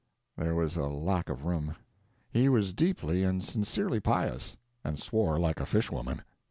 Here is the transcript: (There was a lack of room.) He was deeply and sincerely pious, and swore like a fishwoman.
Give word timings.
(There 0.35 0.55
was 0.55 0.77
a 0.77 0.87
lack 0.87 1.29
of 1.29 1.45
room.) 1.45 1.75
He 2.31 2.49
was 2.49 2.73
deeply 2.73 3.23
and 3.23 3.43
sincerely 3.43 3.99
pious, 3.99 4.57
and 4.83 4.97
swore 4.97 5.37
like 5.37 5.59
a 5.59 5.65
fishwoman. 5.67 6.23